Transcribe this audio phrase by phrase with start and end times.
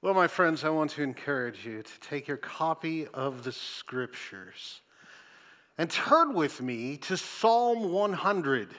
[0.00, 4.80] Well, my friends, I want to encourage you to take your copy of the scriptures
[5.76, 8.76] and turn with me to Psalm 100.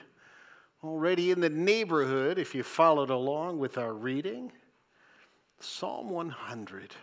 [0.82, 4.50] Already in the neighborhood, if you followed along with our reading,
[5.58, 6.94] Psalm 100.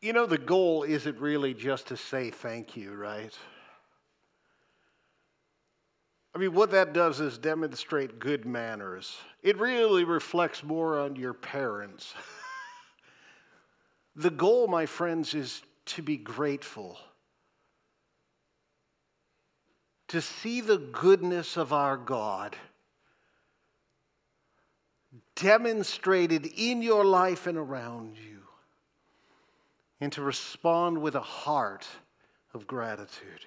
[0.00, 3.36] You know, the goal isn't really just to say thank you, right?
[6.34, 9.16] I mean, what that does is demonstrate good manners.
[9.42, 12.14] It really reflects more on your parents.
[14.16, 16.98] the goal, my friends, is to be grateful,
[20.08, 22.56] to see the goodness of our God
[25.34, 28.42] demonstrated in your life and around you,
[30.00, 31.86] and to respond with a heart
[32.52, 33.46] of gratitude.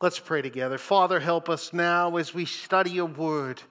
[0.00, 0.76] Let's pray together.
[0.76, 3.62] Father, help us now as we study your word.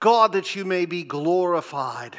[0.00, 2.16] God, that you may be glorified.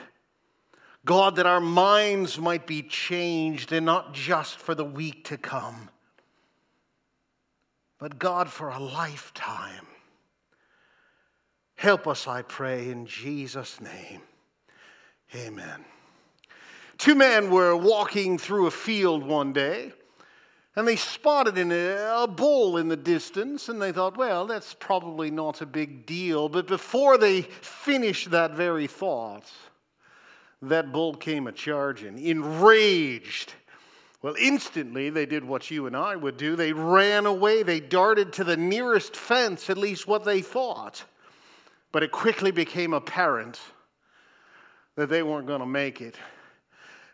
[1.06, 5.90] God, that our minds might be changed and not just for the week to come,
[8.00, 9.86] but God, for a lifetime.
[11.76, 14.22] Help us, I pray, in Jesus' name.
[15.36, 15.84] Amen.
[16.98, 19.92] Two men were walking through a field one day.
[20.76, 24.74] And they spotted in a, a, bull in the distance, and they thought, well, that's
[24.74, 26.50] probably not a big deal.
[26.50, 29.52] But before they finished that very thought,
[30.64, 33.54] that bull came a charging, enraged.
[34.24, 36.56] Well, instantly they did what you and I would do.
[36.56, 37.62] They ran away.
[37.62, 41.04] They darted to the nearest fence, at least what they thought.
[41.92, 43.60] But it quickly became apparent
[44.96, 46.16] that they weren't going to make it.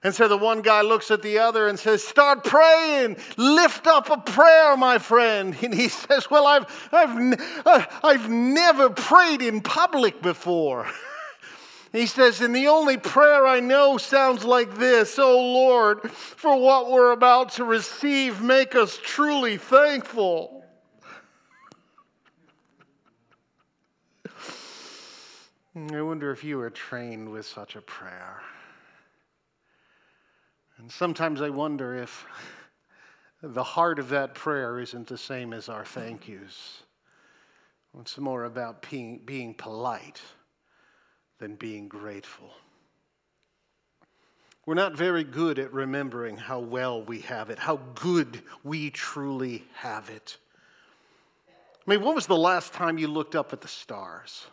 [0.02, 3.18] And so the one guy looks at the other and says, Start praying.
[3.36, 5.56] Lift up a prayer, my friend.
[5.62, 10.88] And he says, Well, I've, I've, uh, I've never prayed in public before.
[11.92, 16.92] He says, And the only prayer I know sounds like this Oh Lord, for what
[16.92, 20.64] we're about to receive, make us truly thankful.
[25.76, 28.44] I wonder if you were trained with such a prayer.
[30.80, 32.26] And sometimes I wonder if
[33.44, 36.84] the heart of that prayer isn't the same as our thank yous.
[38.00, 40.22] It's more about being, being polite
[41.40, 42.52] than being grateful.
[44.66, 49.66] We're not very good at remembering how well we have it, how good we truly
[49.74, 50.38] have it.
[51.48, 54.46] I mean, when was the last time you looked up at the stars?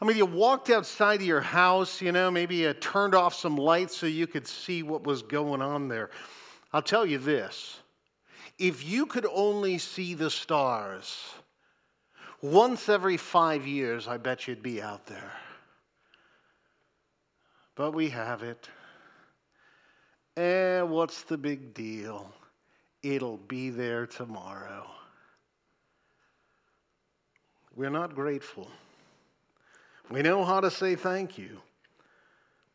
[0.00, 3.56] I mean, you walked outside of your house, you know, maybe you turned off some
[3.56, 6.10] lights so you could see what was going on there.
[6.72, 7.78] I'll tell you this
[8.58, 11.34] if you could only see the stars
[12.44, 15.32] once every five years, I bet you'd be out there.
[17.74, 18.68] But we have it.
[20.36, 22.32] Eh, what's the big deal?
[23.02, 24.86] It'll be there tomorrow.
[27.74, 28.68] We're not grateful.
[30.10, 31.60] We know how to say thank you,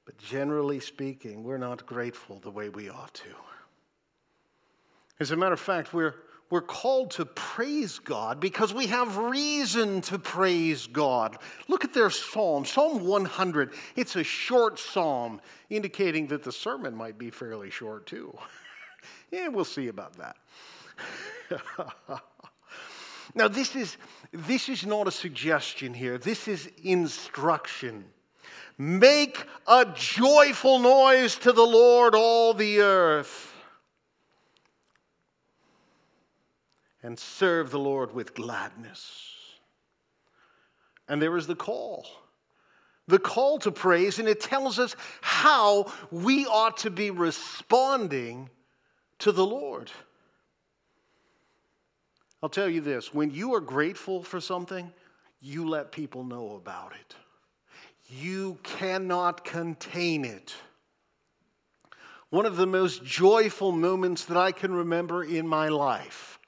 [0.06, 3.36] but generally speaking, we're not grateful the way we ought to.
[5.20, 6.16] As a matter of fact, we're,
[6.50, 11.38] we're called to praise God because we have reason to praise God.
[11.68, 13.74] Look at their psalm, Psalm 100.
[13.96, 18.36] It's a short psalm, indicating that the sermon might be fairly short too.
[19.32, 20.38] yeah, we'll see about that.
[23.36, 23.98] Now, this is,
[24.32, 28.06] this is not a suggestion here, this is instruction.
[28.78, 33.54] Make a joyful noise to the Lord, all the earth,
[37.04, 39.36] and serve the Lord with gladness.
[41.10, 42.06] And there is the call
[43.10, 48.50] the call to praise, and it tells us how we ought to be responding
[49.18, 49.92] to the Lord.
[52.42, 54.92] I'll tell you this when you are grateful for something,
[55.42, 57.16] you let people know about it.
[58.10, 60.56] You cannot contain it.
[62.30, 66.40] One of the most joyful moments that I can remember in my life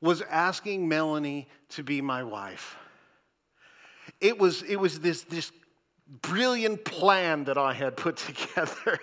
[0.00, 2.76] was asking Melanie to be my wife.
[4.20, 5.52] It was, it was this, this
[6.08, 8.98] brilliant plan that I had put together.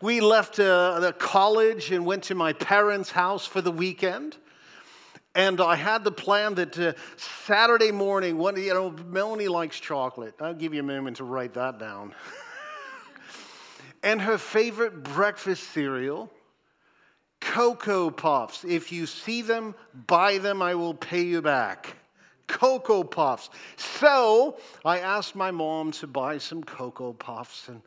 [0.00, 4.36] we left uh, the college and went to my parents' house for the weekend.
[5.34, 10.34] And I had the plan that uh, Saturday morning, when, you know, Melanie likes chocolate.
[10.40, 12.14] I'll give you a moment to write that down.
[14.02, 16.32] and her favorite breakfast cereal
[17.40, 18.64] Cocoa Puffs.
[18.64, 21.97] If you see them, buy them, I will pay you back.
[22.48, 23.50] Cocoa Puffs.
[23.76, 27.68] So I asked my mom to buy some Cocoa Puffs.
[27.68, 27.82] And,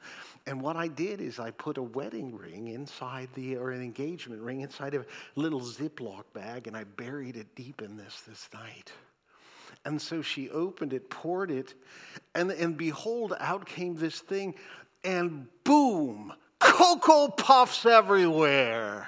[0.48, 4.42] and what I did is I put a wedding ring inside the, or an engagement
[4.42, 5.06] ring inside a
[5.36, 8.92] little Ziploc bag, and I buried it deep in this this night.
[9.84, 11.74] And so she opened it, poured it,
[12.36, 14.54] and, and behold, out came this thing,
[15.04, 19.08] and boom, Cocoa Puffs everywhere.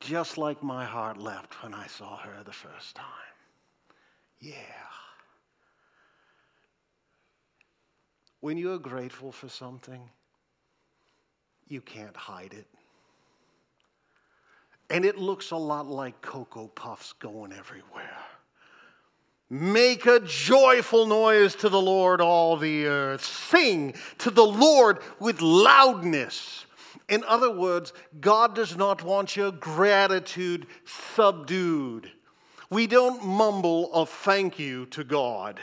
[0.00, 3.06] Just like my heart leapt when I saw her the first time.
[4.42, 4.54] Yeah.
[8.40, 10.02] When you're grateful for something,
[11.68, 12.66] you can't hide it.
[14.90, 18.18] And it looks a lot like Cocoa Puffs going everywhere.
[19.48, 23.24] Make a joyful noise to the Lord, all the earth.
[23.24, 26.66] Sing to the Lord with loudness.
[27.08, 32.10] In other words, God does not want your gratitude subdued.
[32.72, 35.60] We don't mumble a thank you to God.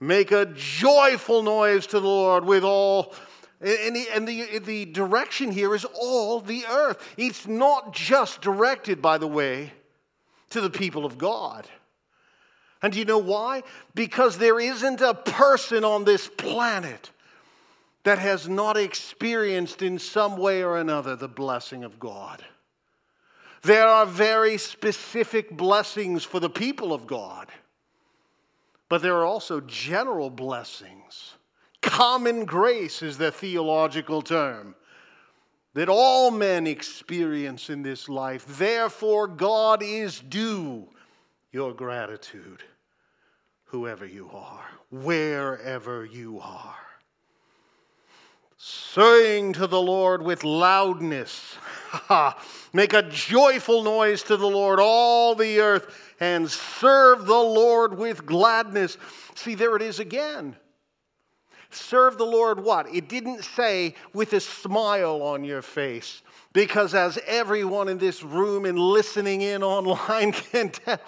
[0.00, 3.14] Make a joyful noise to the Lord with all.
[3.60, 7.14] And, the, and the, the direction here is all the earth.
[7.16, 9.72] It's not just directed, by the way,
[10.50, 11.68] to the people of God.
[12.82, 13.62] And do you know why?
[13.94, 17.12] Because there isn't a person on this planet
[18.02, 22.44] that has not experienced in some way or another the blessing of God.
[23.66, 27.48] There are very specific blessings for the people of God,
[28.88, 31.34] but there are also general blessings.
[31.82, 34.76] Common grace is the theological term
[35.74, 38.46] that all men experience in this life.
[38.46, 40.86] Therefore, God is due
[41.50, 42.62] your gratitude,
[43.64, 46.76] whoever you are, wherever you are.
[48.58, 51.56] Saying to the Lord with loudness.
[52.72, 58.26] Make a joyful noise to the Lord, all the earth, and serve the Lord with
[58.26, 58.96] gladness.
[59.34, 60.56] See, there it is again.
[61.70, 62.92] Serve the Lord what?
[62.94, 66.22] It didn't say with a smile on your face,
[66.52, 70.98] because as everyone in this room and listening in online can tell,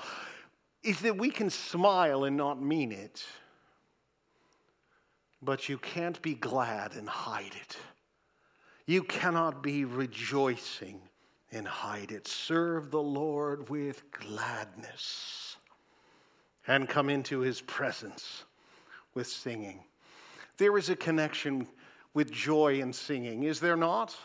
[0.83, 3.25] is that we can smile and not mean it.
[5.41, 7.77] But you can't be glad and hide it.
[8.89, 11.03] You cannot be rejoicing
[11.53, 12.27] and hide it.
[12.27, 15.57] Serve the Lord with gladness
[16.67, 18.45] and come into his presence
[19.13, 19.81] with singing.
[20.57, 21.69] There is a connection
[22.15, 24.17] with joy and singing, is there not?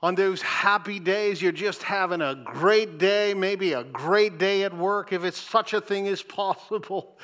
[0.00, 4.74] On those happy days, you're just having a great day, maybe a great day at
[4.74, 7.18] work, if it's such a thing as possible.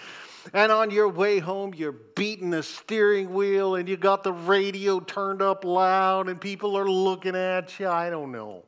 [0.53, 5.01] And on your way home, you're beating the steering wheel and you got the radio
[5.01, 7.89] turned up loud and people are looking at you.
[7.89, 8.65] I don't know.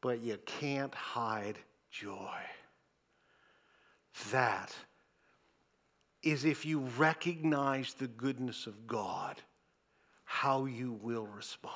[0.00, 1.58] But you can't hide
[1.90, 2.40] joy.
[4.30, 4.74] That
[6.22, 9.40] is if you recognize the goodness of God,
[10.24, 11.74] how you will respond.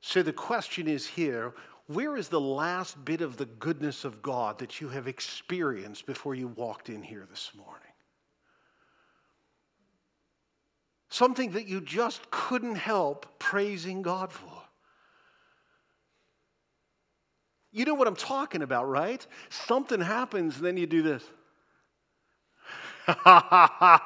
[0.00, 1.54] So the question is here
[1.94, 6.34] where is the last bit of the goodness of God that you have experienced before
[6.34, 7.92] you walked in here this morning?
[11.08, 14.62] Something that you just couldn't help praising God for.
[17.70, 19.26] You know what I'm talking about, right?
[19.48, 21.24] Something happens, and then you do this.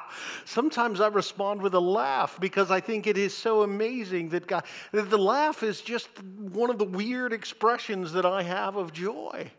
[0.45, 4.63] Sometimes I respond with a laugh because I think it is so amazing that God,
[4.91, 9.51] that the laugh is just one of the weird expressions that I have of joy.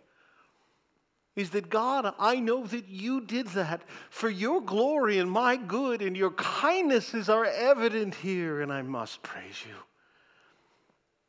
[1.36, 6.02] Is that God, I know that you did that for your glory and my good,
[6.02, 9.76] and your kindnesses are evident here, and I must praise you.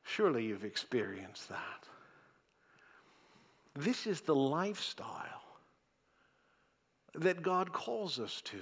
[0.04, 1.88] Surely you've experienced that.
[3.75, 5.49] This is the lifestyle
[7.22, 8.62] that God calls us to.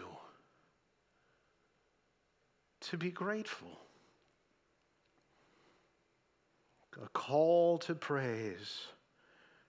[2.82, 3.80] To be grateful.
[7.04, 8.88] A call to praise.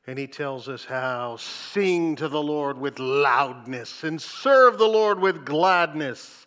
[0.06, 5.20] And he tells us how sing to the Lord with loudness and serve the Lord
[5.20, 6.46] with gladness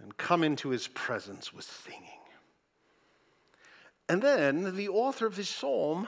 [0.00, 2.00] and come into his presence with singing.
[4.08, 6.06] And then the author of this psalm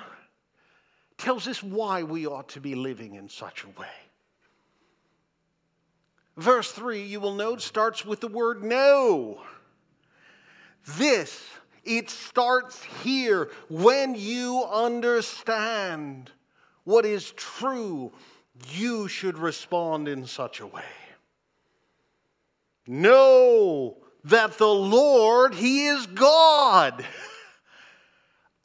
[1.19, 3.87] tells us why we ought to be living in such a way.
[6.37, 9.41] Verse 3, you will note, starts with the word know.
[10.87, 11.45] This,
[11.85, 16.33] it starts here when you understand
[16.83, 18.12] what is true,
[18.71, 20.83] you should respond in such a way.
[22.87, 27.05] Know that the Lord, He is God.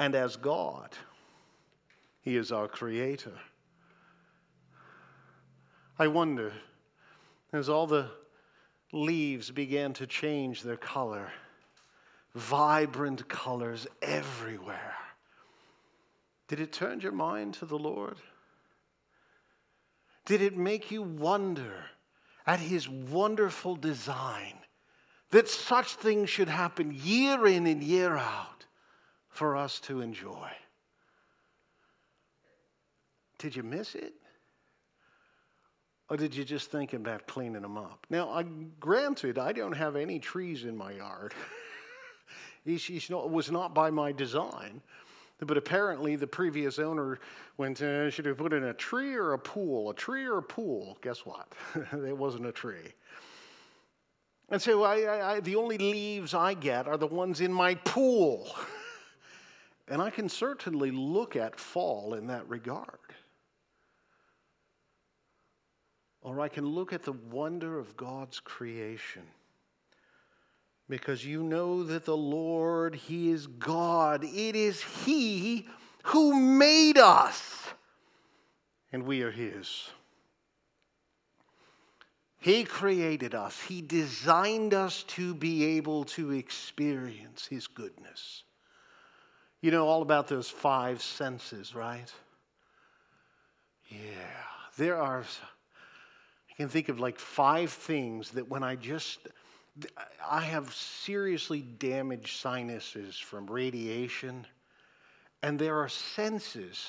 [0.02, 0.92] And as God,
[2.22, 3.34] He is our Creator.
[6.00, 6.54] I wonder,
[7.52, 8.10] as all the
[8.92, 11.32] leaves began to change their color,
[12.36, 14.96] vibrant colors everywhere,
[16.48, 18.18] did it turn your mind to the Lord?
[20.26, 21.86] Did it make you wonder
[22.46, 24.56] at His wonderful design
[25.30, 28.66] that such things should happen year in and year out
[29.30, 30.50] for us to enjoy?
[33.38, 34.14] Did you miss it?
[36.10, 38.08] Or did you just think about cleaning them up?
[38.10, 38.44] Now, I,
[38.80, 41.34] granted, I don't have any trees in my yard.
[42.66, 44.82] it was not by my design.
[45.40, 47.20] But apparently, the previous owner
[47.58, 49.90] went, uh, should have put in a tree or a pool?
[49.90, 50.98] A tree or a pool?
[51.02, 51.48] Guess what?
[51.94, 52.94] it wasn't a tree.
[54.50, 57.76] And so I, I, I, the only leaves I get are the ones in my
[57.76, 58.50] pool.
[59.88, 62.98] and I can certainly look at fall in that regard.
[66.30, 69.24] Or I can look at the wonder of God's creation.
[70.88, 74.24] Because you know that the Lord, He is God.
[74.24, 75.68] It is He
[76.04, 77.70] who made us,
[78.92, 79.90] and we are His.
[82.38, 88.44] He created us, He designed us to be able to experience His goodness.
[89.62, 92.14] You know all about those five senses, right?
[93.90, 93.98] Yeah.
[94.78, 95.26] There are
[96.60, 99.20] can think of like five things that when I just,
[100.30, 104.46] I have seriously damaged sinuses from radiation,
[105.42, 106.86] and there are senses.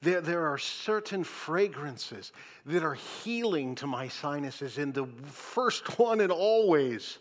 [0.00, 2.32] There, there are certain fragrances
[2.64, 7.18] that are healing to my sinuses, and the first one and always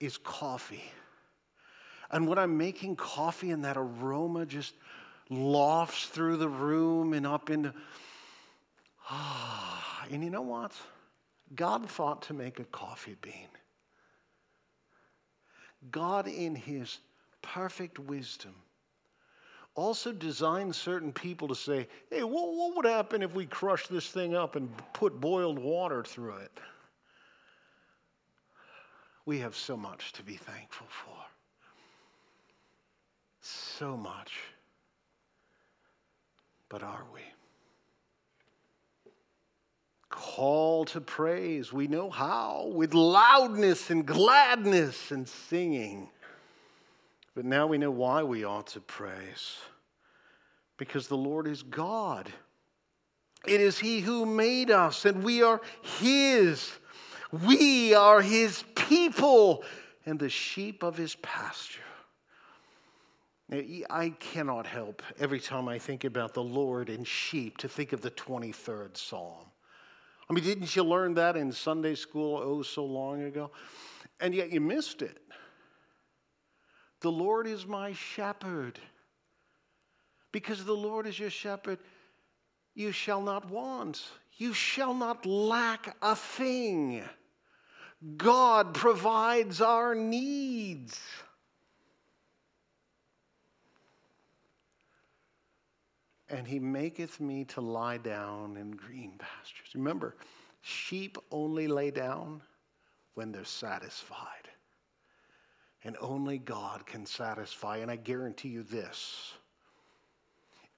[0.00, 0.90] is coffee.
[2.10, 4.74] And when I'm making coffee and that aroma just
[5.30, 7.72] lofts through the room and up into,
[9.08, 10.72] ah, and you know what?
[11.54, 13.48] God thought to make a coffee bean.
[15.90, 16.98] God, in his
[17.42, 18.54] perfect wisdom,
[19.74, 24.08] also designed certain people to say, hey, what, what would happen if we crushed this
[24.08, 26.60] thing up and put boiled water through it?
[29.24, 31.16] We have so much to be thankful for.
[33.40, 34.32] So much.
[36.68, 37.20] But are we?
[40.12, 41.72] Call to praise.
[41.72, 46.08] We know how with loudness and gladness and singing.
[47.34, 49.56] But now we know why we ought to praise.
[50.76, 52.30] Because the Lord is God.
[53.46, 56.70] It is He who made us, and we are His.
[57.44, 59.64] We are His people
[60.06, 61.80] and the sheep of His pasture.
[63.90, 68.00] I cannot help every time I think about the Lord and sheep to think of
[68.00, 69.51] the 23rd Psalm.
[70.32, 73.50] I mean, didn't you learn that in Sunday school oh so long ago?
[74.18, 75.18] And yet you missed it.
[77.02, 78.78] The Lord is my shepherd.
[80.32, 81.80] Because the Lord is your shepherd,
[82.74, 84.02] you shall not want.
[84.38, 87.02] You shall not lack a thing.
[88.16, 90.98] God provides our needs.
[96.32, 99.68] And he maketh me to lie down in green pastures.
[99.74, 100.16] Remember,
[100.62, 102.40] sheep only lay down
[103.14, 104.48] when they're satisfied.
[105.84, 107.78] And only God can satisfy.
[107.78, 109.34] And I guarantee you this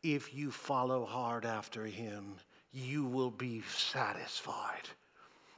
[0.03, 2.35] if you follow hard after him,
[2.73, 4.89] you will be satisfied.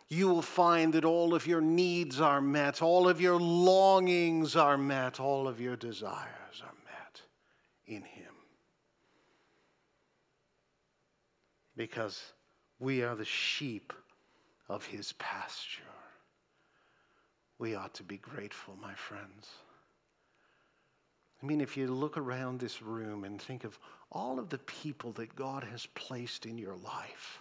[0.08, 4.78] You will find that all of your needs are met, all of your longings are
[4.78, 7.22] met, all of your desires are met
[7.86, 8.25] in him.
[11.76, 12.32] Because
[12.78, 13.92] we are the sheep
[14.68, 15.82] of his pasture.
[17.58, 19.48] We ought to be grateful, my friends.
[21.42, 23.78] I mean, if you look around this room and think of
[24.10, 27.40] all of the people that God has placed in your life,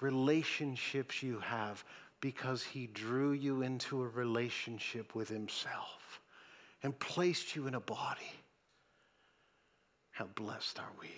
[0.00, 1.84] relationships you have
[2.20, 6.20] because He drew you into a relationship with Himself
[6.82, 8.32] and placed you in a body.
[10.10, 11.10] How blessed are we?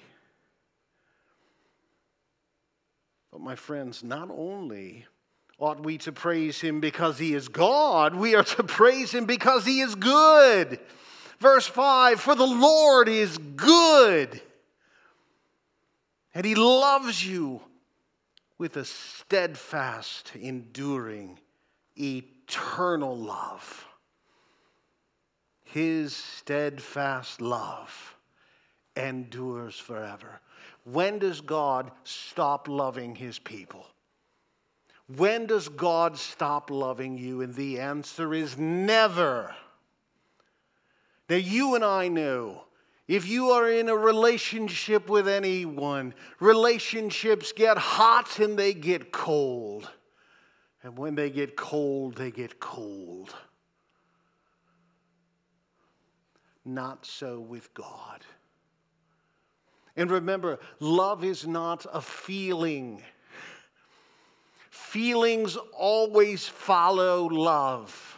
[3.30, 5.06] But, my friends, not only
[5.58, 9.64] ought we to praise him because he is God, we are to praise him because
[9.64, 10.80] he is good.
[11.38, 14.40] Verse 5 For the Lord is good,
[16.34, 17.60] and he loves you
[18.58, 21.38] with a steadfast, enduring,
[21.96, 23.86] eternal love.
[25.64, 28.16] His steadfast love
[28.96, 30.40] endures forever.
[30.84, 33.86] When does God stop loving his people?
[35.16, 37.40] When does God stop loving you?
[37.42, 39.54] And the answer is never.
[41.28, 42.64] Now, you and I know
[43.08, 49.90] if you are in a relationship with anyone, relationships get hot and they get cold.
[50.82, 53.34] And when they get cold, they get cold.
[56.64, 58.24] Not so with God.
[60.00, 63.02] And remember, love is not a feeling.
[64.70, 68.16] Feelings always follow love.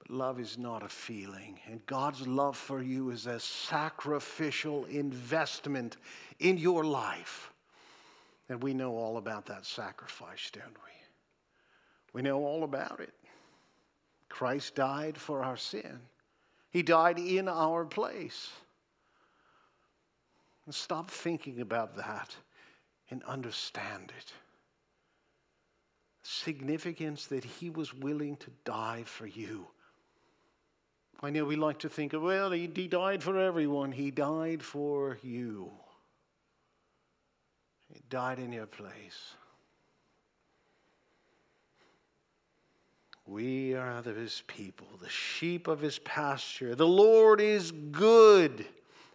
[0.00, 1.58] But love is not a feeling.
[1.66, 5.96] And God's love for you is a sacrificial investment
[6.40, 7.50] in your life.
[8.50, 10.92] And we know all about that sacrifice, don't we?
[12.12, 13.14] We know all about it.
[14.28, 16.00] Christ died for our sin,
[16.68, 18.50] He died in our place.
[20.68, 22.36] And stop thinking about that
[23.10, 24.32] and understand it
[26.22, 29.66] significance that he was willing to die for you.
[31.22, 33.92] I know we like to think, well, he, he died for everyone.
[33.92, 35.70] He died for you.
[37.90, 39.36] He died in your place.
[43.24, 46.74] We are of his people, the sheep of his pasture.
[46.74, 48.66] The Lord is good,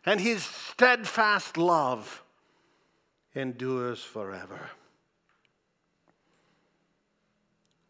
[0.05, 2.23] and his steadfast love
[3.35, 4.69] endures forever.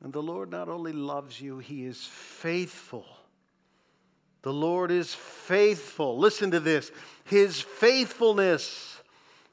[0.03, 3.05] And the Lord not only loves you, He is faithful.
[4.41, 6.17] The Lord is faithful.
[6.17, 6.91] Listen to this
[7.23, 9.01] His faithfulness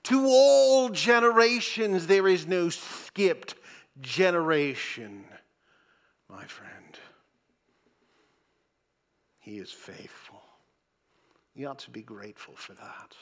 [0.04, 2.08] to all generations.
[2.08, 3.54] There is no skipped
[4.00, 5.24] generation,
[6.28, 6.98] my friend.
[9.38, 10.39] He is faithful.
[11.60, 13.14] You ought to be grateful for that.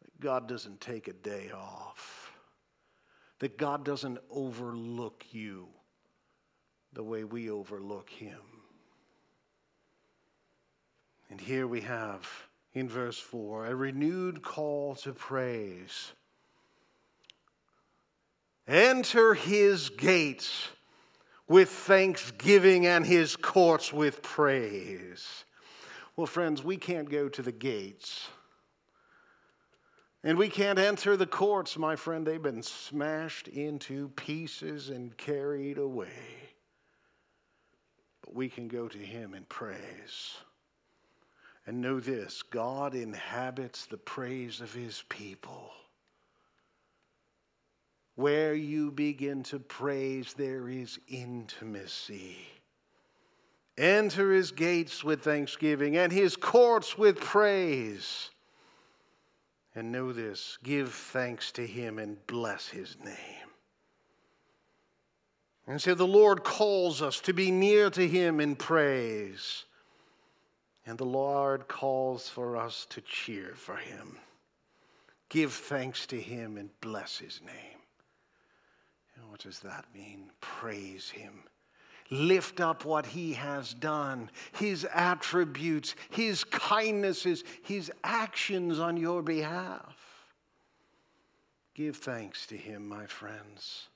[0.00, 2.32] That God doesn't take a day off,
[3.40, 5.68] that God doesn't overlook you
[6.94, 8.40] the way we overlook him.
[11.28, 12.26] And here we have
[12.72, 16.12] in verse 4 a renewed call to praise.
[18.66, 20.68] Enter his gates
[21.46, 25.44] with thanksgiving and his courts with praise.
[26.16, 28.28] Well, friends, we can't go to the gates.
[30.22, 32.26] And we can't enter the courts, my friend.
[32.26, 36.08] They've been smashed into pieces and carried away
[38.22, 40.38] But we can go to Him in praise.
[41.66, 45.72] And know this God inhabits the praise of His people.
[48.16, 52.38] Where you begin to praise, there is intimacy.
[53.76, 58.30] Enter his gates with thanksgiving and his courts with praise.
[59.74, 63.44] And know this give thanks to him and bless his name.
[65.66, 69.64] And so the Lord calls us to be near to Him in praise.
[70.86, 74.18] And the Lord calls for us to cheer for Him,
[75.30, 77.80] give thanks to Him, and bless His name.
[79.16, 80.30] And what does that mean?
[80.40, 81.44] Praise Him.
[82.10, 89.96] Lift up what He has done, His attributes, His kindnesses, His actions on your behalf.
[91.74, 93.88] Give thanks to Him, my friends.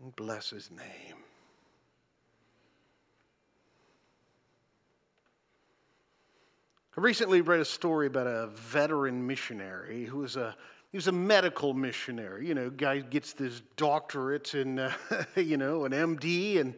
[0.00, 1.16] And bless his name.
[6.96, 10.54] I recently read a story about a veteran missionary who was a
[10.94, 12.46] he was a medical missionary.
[12.46, 14.92] You know, guy gets this doctorate and, uh,
[15.36, 16.72] you know, an MD, and,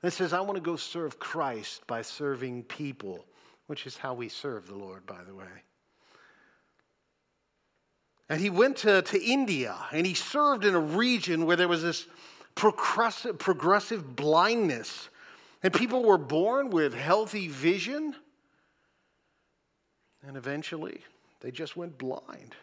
[0.00, 3.24] and says, "I want to go serve Christ by serving people,"
[3.66, 5.64] which is how we serve the Lord, by the way.
[8.28, 11.82] And he went to, to India, and he served in a region where there was
[11.82, 12.06] this
[12.54, 15.08] progressive, progressive blindness.
[15.64, 18.14] And people were born with healthy vision,
[20.24, 21.00] and eventually
[21.40, 22.54] they just went blind.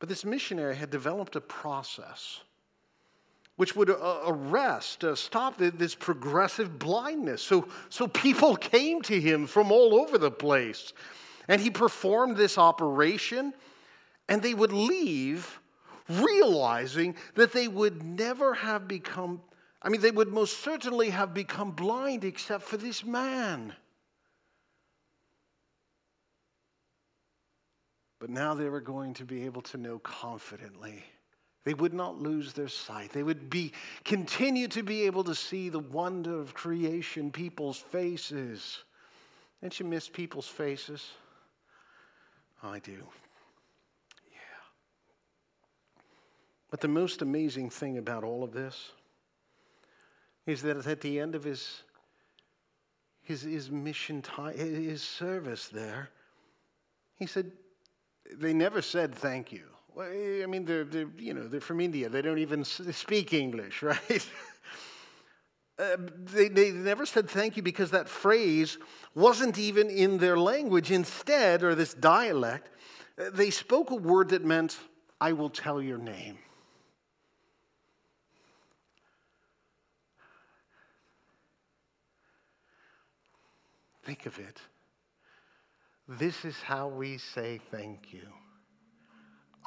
[0.00, 2.40] But this missionary had developed a process
[3.60, 7.42] which would uh, arrest, uh, stop this progressive blindness.
[7.42, 10.94] So, so people came to him from all over the place.
[11.46, 13.52] And he performed this operation,
[14.30, 15.60] and they would leave
[16.08, 19.42] realizing that they would never have become,
[19.82, 23.74] I mean, they would most certainly have become blind except for this man.
[28.20, 31.02] But now they were going to be able to know confidently.
[31.64, 33.12] They would not lose their sight.
[33.12, 33.72] They would be
[34.04, 38.84] continue to be able to see the wonder of creation, people's faces.
[39.60, 41.10] Don't you miss people's faces?
[42.62, 42.92] I do.
[44.30, 44.60] Yeah.
[46.70, 48.92] But the most amazing thing about all of this
[50.46, 51.82] is that at the end of his
[53.22, 56.10] his, his mission time, his service there,
[57.16, 57.52] he said,
[58.38, 59.64] they never said thank you.
[59.94, 62.08] Well, I mean, they're, they're, you know, they're from India.
[62.08, 64.26] They don't even speak English, right?
[65.78, 68.78] uh, they, they never said thank you because that phrase
[69.14, 70.90] wasn't even in their language.
[70.90, 72.70] Instead, or this dialect,
[73.18, 74.78] uh, they spoke a word that meant,
[75.20, 76.38] I will tell your name.
[84.02, 84.58] Think of it.
[86.12, 88.26] This is how we say thank you.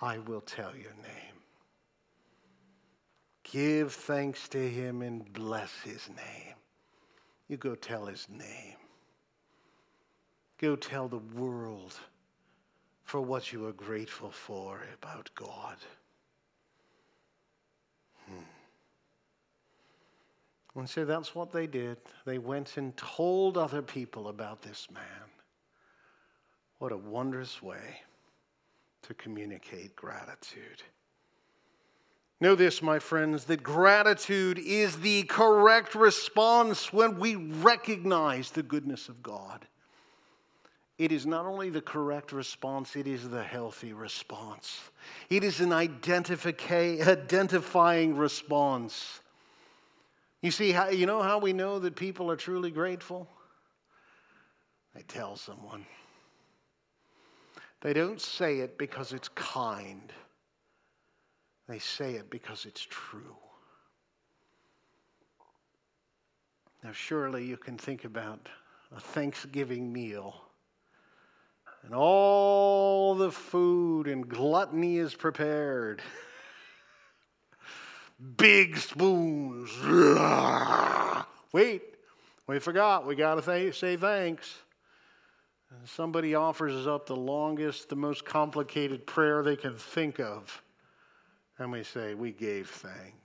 [0.02, 1.38] I will tell your name.
[3.44, 6.56] Give thanks to him and bless his name.
[7.48, 8.76] You go tell his name.
[10.58, 11.98] Go tell the world
[13.06, 15.78] for what you are grateful for about God.
[18.28, 18.44] Hmm.
[20.76, 22.00] And so that's what they did.
[22.26, 25.33] They went and told other people about this man.
[26.84, 28.02] What a wondrous way
[29.04, 30.84] to communicate gratitude.
[32.42, 39.08] Know this, my friends, that gratitude is the correct response when we recognize the goodness
[39.08, 39.66] of God.
[40.98, 44.82] It is not only the correct response, it is the healthy response.
[45.30, 49.22] It is an identifying response.
[50.42, 53.30] You see, how, you know how we know that people are truly grateful?
[54.94, 55.86] They tell someone.
[57.84, 60.14] They don't say it because it's kind,
[61.68, 63.36] they say it because it's true.
[66.82, 68.48] Now, surely you can think about
[68.96, 70.44] a Thanksgiving meal
[71.84, 76.02] and all the food and gluttony is prepared.
[78.38, 79.70] big spoons.
[81.52, 81.82] Wait,
[82.48, 83.06] we forgot.
[83.06, 84.56] We got to say thanks.
[85.78, 90.62] And somebody offers us up the longest, the most complicated prayer they can think of.
[91.58, 93.18] And we say, We gave thanks.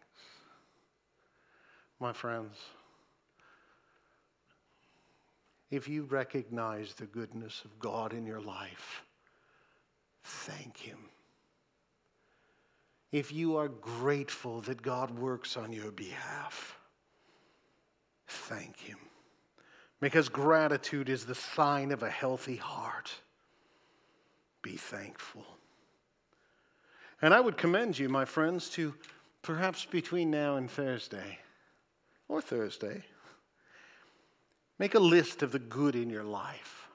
[2.01, 2.57] My friends,
[5.71, 9.03] if you recognize the goodness of God in your life,
[10.23, 11.11] thank Him
[13.11, 16.79] if you are grateful that God works on your behalf,
[18.27, 18.99] thank Him.
[20.01, 23.13] Because gratitude is the sign of a healthy heart.
[24.63, 25.47] Be thankful.
[27.21, 28.95] And I would commend you, my friends, to
[29.43, 31.39] perhaps between now and Thursday,
[32.29, 33.05] or Thursday,
[34.79, 36.89] make a list of the good in your life.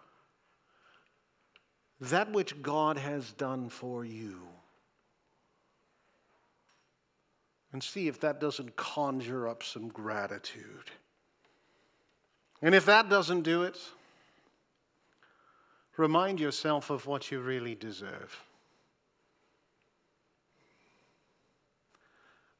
[1.99, 4.39] That which God has done for you
[7.73, 10.91] and see if that doesn't conjure up some gratitude.
[12.63, 13.77] And if that doesn't do it,
[15.97, 18.41] remind yourself of what you really deserve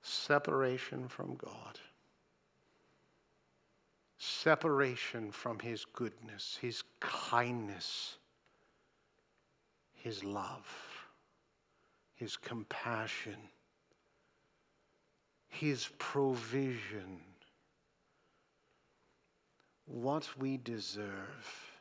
[0.02, 1.80] separation from God,
[4.18, 8.18] separation from His goodness, His kindness,
[9.94, 10.68] His love,
[12.16, 13.38] His compassion
[15.54, 17.20] his provision.
[19.86, 21.72] What we deserve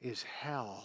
[0.00, 0.84] is hell.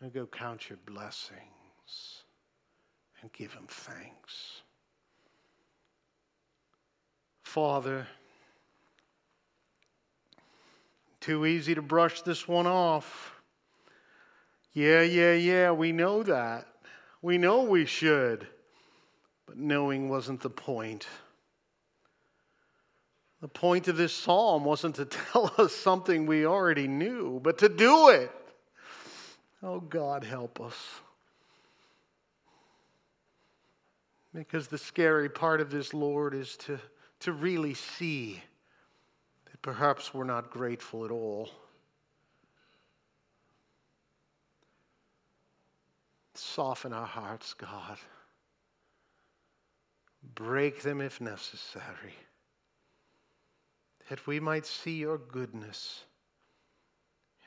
[0.00, 2.24] And go count your blessings
[3.20, 4.62] and give him thanks.
[7.44, 8.08] Father,
[11.20, 13.40] too easy to brush this one off.
[14.72, 16.66] Yeah, yeah, yeah, we know that.
[17.20, 18.48] We know we should,
[19.46, 21.06] but knowing wasn't the point.
[23.42, 27.68] The point of this psalm wasn't to tell us something we already knew, but to
[27.68, 28.30] do it.
[29.62, 30.76] Oh, God, help us.
[34.32, 36.78] Because the scary part of this, Lord, is to,
[37.20, 38.42] to really see
[39.50, 41.50] that perhaps we're not grateful at all.
[46.34, 47.98] Soften our hearts, God.
[50.34, 52.14] Break them if necessary,
[54.12, 56.04] that we might see your goodness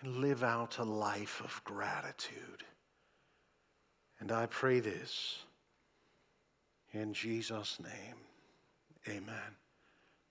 [0.02, 2.64] and live out a life of gratitude.
[4.20, 5.44] And I pray this
[6.92, 8.16] in Jesus' name.
[9.08, 9.60] Amen.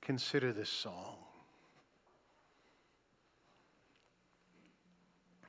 [0.03, 1.19] Consider this song.